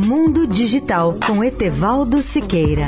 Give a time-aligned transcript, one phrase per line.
[0.00, 2.86] Mundo Digital com Etevaldo Siqueira.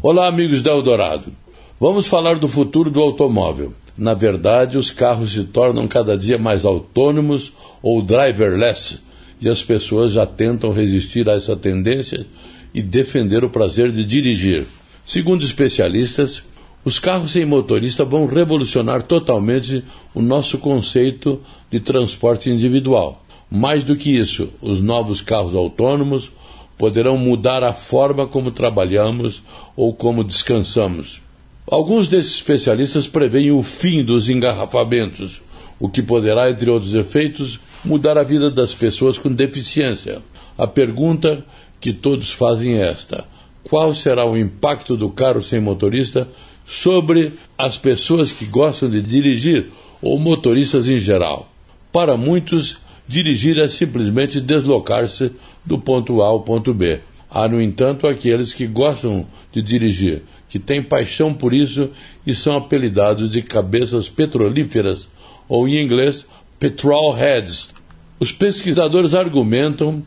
[0.00, 1.30] Olá, amigos da Eldorado.
[1.78, 3.74] Vamos falar do futuro do automóvel.
[3.98, 9.00] Na verdade, os carros se tornam cada dia mais autônomos ou driverless,
[9.42, 12.26] e as pessoas já tentam resistir a essa tendência
[12.72, 14.66] e defender o prazer de dirigir.
[15.04, 16.42] Segundo especialistas,
[16.84, 19.82] os carros sem motorista vão revolucionar totalmente
[20.14, 21.40] o nosso conceito
[21.70, 23.24] de transporte individual.
[23.50, 26.30] Mais do que isso, os novos carros autônomos
[26.76, 29.42] poderão mudar a forma como trabalhamos
[29.74, 31.22] ou como descansamos.
[31.66, 35.40] Alguns desses especialistas preveem o fim dos engarrafamentos,
[35.80, 40.20] o que poderá, entre outros efeitos, mudar a vida das pessoas com deficiência.
[40.58, 41.44] A pergunta
[41.80, 43.24] que todos fazem é esta:
[43.62, 46.28] qual será o impacto do carro sem motorista
[46.66, 49.66] sobre as pessoas que gostam de dirigir
[50.00, 51.50] ou motoristas em geral?
[51.92, 55.32] Para muitos, dirigir é simplesmente deslocar-se
[55.64, 57.00] do ponto A ao ponto B.
[57.30, 60.22] Há, no entanto, aqueles que gostam de dirigir
[60.54, 61.90] que têm paixão por isso
[62.24, 65.08] e são apelidados de cabeças petrolíferas,
[65.48, 66.24] ou em inglês,
[66.60, 67.74] petrol heads.
[68.20, 70.00] Os pesquisadores argumentam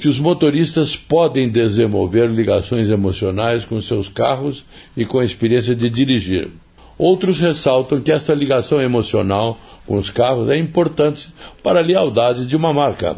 [0.00, 4.64] que os motoristas podem desenvolver ligações emocionais com seus carros
[4.96, 6.48] e com a experiência de dirigir.
[6.96, 11.28] Outros ressaltam que esta ligação emocional com os carros é importante
[11.62, 13.14] para a lealdade de uma marca.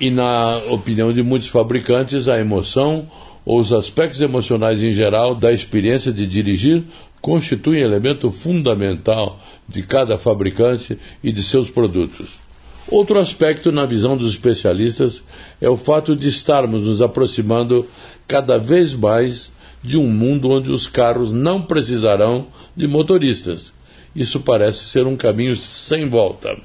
[0.00, 3.06] E, na opinião de muitos fabricantes, a emoção
[3.46, 6.82] ou os aspectos emocionais em geral da experiência de dirigir
[7.20, 12.43] constituem elemento fundamental de cada fabricante e de seus produtos.
[12.90, 15.22] Outro aspecto, na visão dos especialistas,
[15.60, 17.86] é o fato de estarmos nos aproximando
[18.28, 19.50] cada vez mais
[19.82, 22.46] de um mundo onde os carros não precisarão
[22.76, 23.72] de motoristas.
[24.14, 26.56] Isso parece ser um caminho sem volta.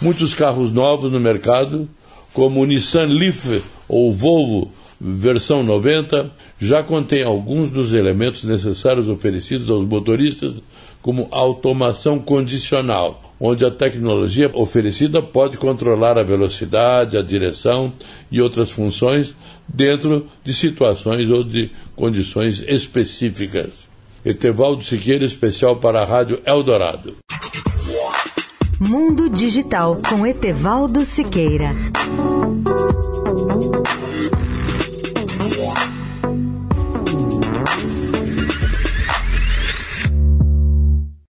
[0.00, 1.88] Muitos carros novos no mercado,
[2.32, 9.08] como o Nissan Leaf ou o Volvo versão 90 já contém alguns dos elementos necessários
[9.08, 10.56] oferecidos aos motoristas,
[11.00, 17.92] como automação condicional, onde a tecnologia oferecida pode controlar a velocidade, a direção
[18.30, 19.34] e outras funções
[19.66, 23.88] dentro de situações ou de condições específicas.
[24.24, 27.16] Etevaldo Siqueira, especial para a Rádio Eldorado.
[28.80, 31.70] Mundo Digital com Etevaldo Siqueira.